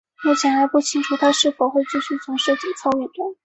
[0.23, 3.35] 目前还不清楚她是否会继续从事体操运动。